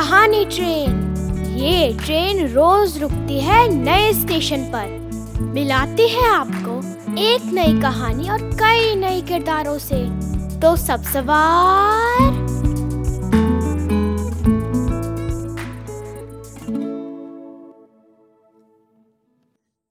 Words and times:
कहानी 0.00 0.44
ट्रेन। 0.44 0.90
ये 1.56 1.98
ट्रेन 2.04 2.48
रोज 2.48 2.98
रुकती 2.98 3.40
है 3.40 3.68
नए 3.68 4.12
स्टेशन 4.12 4.64
पर। 4.64 4.86
मिलाती 5.40 6.08
है 6.08 6.28
आपको 6.28 6.76
एक 7.22 7.42
नई 7.44 7.80
कहानी 7.80 8.30
और 8.30 8.42
कई 8.42 8.94
नए 8.94 9.20
किरदारों 9.20 9.78
से। 9.78 9.98
तो 10.60 10.76
सब 10.76 11.02
सवार। 11.02 12.30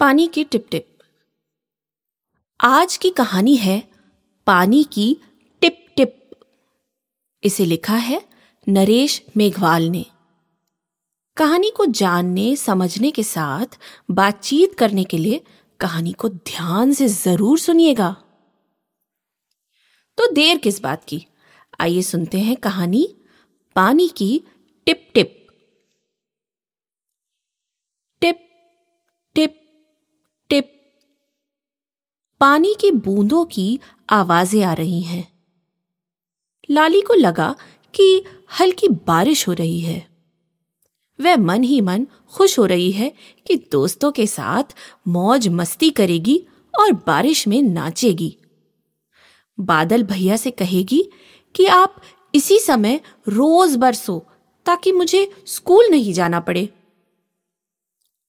पानी 0.00 0.26
की 0.26 0.44
टिप 0.44 0.66
टिप 0.70 0.98
आज 2.60 2.96
की 2.96 3.10
कहानी 3.10 3.56
है 3.56 3.88
पानी 4.46 4.84
की 4.84 5.16
टिप 5.60 5.86
टिप 5.96 6.30
इसे 7.42 7.64
लिखा 7.64 7.96
है 7.96 8.29
नरेश 8.68 9.24
मेघवाल 9.36 9.82
ने। 9.82 10.06
कहानी 11.36 11.70
को 11.70 11.86
जानने, 11.86 12.56
समझने 12.56 13.10
के 13.10 13.22
साथ, 13.22 13.78
बातचीत 14.10 14.74
करने 14.74 15.04
के 15.04 15.18
लिए 15.18 15.40
कहानी 15.80 16.12
को 16.12 16.28
ध्यान 16.28 16.92
से 16.92 17.08
ज़रूर 17.08 17.58
सुनिएगा। 17.58 18.10
तो 20.18 20.32
देर 20.32 20.58
किस 20.58 20.80
बात 20.82 21.04
की? 21.04 21.26
आइए 21.80 22.02
सुनते 22.02 22.38
हैं 22.38 22.56
कहानी 22.56 23.16
पानी 23.76 24.08
की 24.08 24.42
टिप 24.86 25.10
टिप। 25.14 25.46
टिप 28.20 28.48
टिप 29.34 29.60
टिप। 30.48 30.76
पानी 32.40 32.74
की 32.80 32.90
बूंदों 32.90 33.44
की 33.44 33.80
आवाज़ें 34.10 34.62
आ 34.64 34.72
रही 34.72 35.00
हैं। 35.00 35.28
लाली 36.70 37.00
को 37.00 37.14
लगा 37.14 37.54
कि 37.94 38.24
हल्की 38.60 38.88
बारिश 38.88 39.48
हो 39.48 39.52
रही 39.52 39.80
है। 39.80 40.10
वह 41.20 41.36
मन 41.36 41.62
ही 41.62 41.80
मन 41.80 42.06
खुश 42.34 42.58
हो 42.58 42.66
रही 42.66 42.90
है 42.92 43.12
कि 43.46 43.56
दोस्तों 43.72 44.12
के 44.12 44.26
साथ 44.26 44.74
मौज 45.08 45.48
मस्ती 45.48 45.90
करेगी 45.90 46.46
और 46.80 46.92
बारिश 46.92 47.48
में 47.48 47.62
नाचेगी। 47.62 48.36
बादल 49.60 50.02
भैया 50.02 50.36
से 50.36 50.50
कहेगी 50.50 51.02
कि 51.54 51.66
आप 51.66 52.02
इसी 52.34 52.58
समय 52.58 53.00
रोज 53.28 53.76
बरसो 53.76 54.26
ताकि 54.66 54.92
मुझे 54.92 55.30
स्कूल 55.46 55.86
नहीं 55.90 56.12
जाना 56.12 56.40
पड़े। 56.40 56.68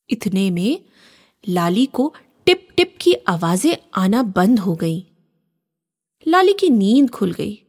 इतने 0.09 0.49
में 0.51 0.83
लाली 1.49 1.85
को 1.85 2.13
टिप 2.45 2.67
टिप 2.77 2.95
की 3.01 3.13
आवाज़ें 3.13 3.77
आना 3.93 4.23
बंद 4.23 4.59
हो 4.59 4.75
गई। 4.75 5.05
लाली 6.27 6.53
की 6.53 6.69
नींद 6.69 7.09
खुल 7.09 7.31
गई। 7.31 7.61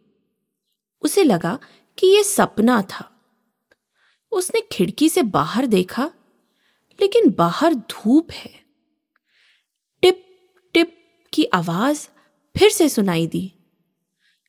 उसे 1.03 1.25
लगा 1.25 1.59
कि 1.99 2.07
यह 2.07 2.23
सपना 2.23 2.83
था। 2.83 3.09
उसने 4.33 4.61
खिड़की 4.73 5.09
से 5.09 5.23
बाहर 5.23 5.67
देखा, 5.67 6.11
लेकिन 7.01 7.31
बाहर 7.31 7.75
धूप 7.75 8.31
है। 8.31 8.51
टिप 10.03 10.25
टिप 10.75 10.97
की 11.33 11.45
आवाज़ 11.45 12.09
फिर 12.57 12.71
से 12.71 12.89
सुनाई 12.89 13.27
दी। 13.27 13.53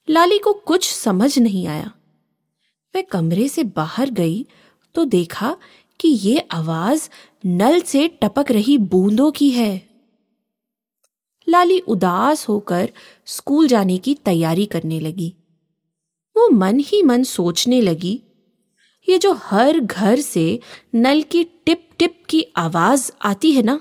लाली 0.09 0.39
को 0.39 0.53
कुछ 0.53 0.91
समझ 0.91 1.39
नहीं 1.39 1.67
आया। 1.67 1.91
वह 2.95 3.01
कमरे 3.01 3.47
से 3.47 3.63
बाहर 3.63 4.09
गई 4.09 4.45
तो 4.95 5.05
देखा 5.05 5.57
कि 5.99 6.07
ये 6.07 6.39
आवाज़ 6.51 7.09
नल 7.45 7.81
से 7.81 8.07
टपक 8.07 8.51
रही 8.51 8.77
बूंदों 8.77 9.31
की 9.31 9.49
है। 9.49 9.89
लाली 11.49 11.79
उदास 11.79 12.47
होकर 12.49 12.91
स्कूल 13.25 13.67
जाने 13.67 13.97
की 13.97 14.13
तैयारी 14.15 14.65
करने 14.65 14.99
लगी। 14.99 15.33
वो 16.35 16.49
मन 16.49 16.79
ही 16.79 17.03
मन 17.03 17.23
सोचने 17.23 17.81
लगी। 17.81 18.21
ये 19.09 19.17
जो 19.17 19.33
हर 19.33 19.79
घर 19.79 20.19
से 20.19 20.59
नल 20.95 21.21
की 21.21 21.43
टिप 21.43 21.89
टिप 21.99 22.23
की 22.29 22.45
आवाज़ 22.55 23.11
आती 23.21 23.51
है 23.51 23.61
ना, 23.61 23.79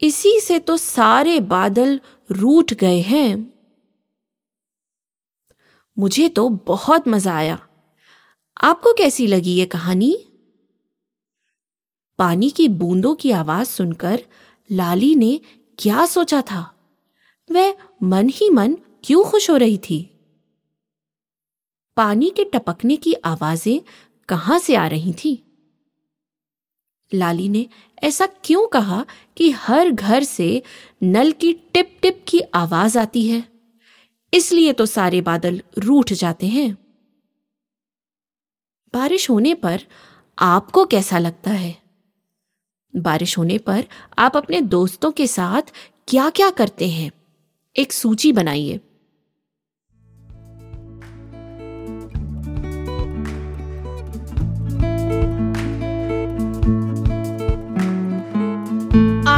इसी 0.00 0.40
से 0.40 0.58
तो 0.58 0.76
सारे 0.76 1.40
बादल 1.40 2.00
रूठ 2.30 2.74
गए 2.74 3.00
हैं। 3.00 3.52
मुझे 5.98 6.28
तो 6.28 6.48
बहुत 6.48 7.08
मज़ा 7.08 7.34
आया। 7.34 7.58
आपको 8.62 8.92
कैसी 8.92 9.26
लगी 9.26 9.54
ये 9.54 9.66
कहानी? 9.66 10.16
पानी 12.18 12.50
की 12.50 12.68
बूंदों 12.68 13.14
की 13.14 13.30
आवाज़ 13.30 13.68
सुनकर 13.68 14.22
लाली 14.72 15.14
ने 15.14 15.40
क्या 15.78 16.06
सोचा 16.06 16.42
था? 16.42 16.74
वह 17.50 17.74
मन 18.02 18.28
ही 18.28 18.50
मन 18.50 18.76
क्यों 19.04 19.24
खुश 19.24 19.50
हो 19.50 19.56
रही 19.56 19.78
थी? 19.78 20.11
पानी 21.96 22.30
के 22.30 22.44
टपकने 22.44 22.96
की 22.96 23.14
आवाज़ें 23.14 23.80
कहाँ 24.28 24.58
से 24.58 24.74
आ 24.74 24.86
रही 24.86 25.12
थी? 25.12 25.42
लाली 27.14 27.48
ने 27.48 27.66
ऐसा 28.02 28.26
क्यों 28.26 28.68
कहा 28.68 29.06
कि 29.36 29.50
हर 29.50 29.90
घर 29.90 30.22
से 30.22 30.62
नल 31.02 31.32
की 31.32 31.52
टिप 31.52 31.98
टिप 32.02 32.24
की 32.28 32.40
आवाज़ 32.40 32.98
आती 32.98 33.28
है? 33.28 33.44
इसलिए 34.34 34.72
तो 34.72 34.86
सारे 34.86 35.20
बादल 35.20 35.62
रूठ 35.78 36.12
जाते 36.12 36.46
हैं। 36.46 36.78
बारिश 38.94 39.30
होने 39.30 39.54
पर 39.54 39.80
आपको 40.38 40.86
कैसा 40.86 41.18
लगता 41.18 41.50
है? 41.50 41.82
बारिश 42.96 43.38
होने 43.38 43.58
पर 43.58 43.84
आप 44.18 44.36
अपने 44.36 44.60
दोस्तों 44.60 45.12
के 45.12 45.26
साथ 45.26 45.62
क्या 46.08 46.30
क्या 46.30 46.50
करते 46.50 46.88
हैं? 46.88 47.12
एक 47.76 47.92
सूची 47.92 48.32
बनाइए। 48.32 48.80